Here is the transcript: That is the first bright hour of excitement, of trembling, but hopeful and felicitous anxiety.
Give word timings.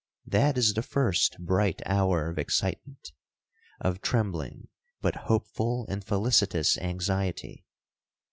That 0.25 0.57
is 0.57 0.73
the 0.73 0.81
first 0.81 1.37
bright 1.37 1.79
hour 1.85 2.27
of 2.27 2.39
excitement, 2.39 3.11
of 3.79 4.01
trembling, 4.01 4.67
but 4.99 5.15
hopeful 5.29 5.85
and 5.89 6.03
felicitous 6.03 6.75
anxiety. 6.79 7.65